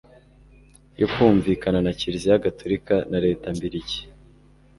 yo 0.99 1.07
kumvikana 1.13 1.79
na 1.85 1.91
kiliziya 1.99 2.43
gatolika 2.45 2.95
na 3.11 3.17
leta 3.25 3.45
mbiligi 3.57 3.99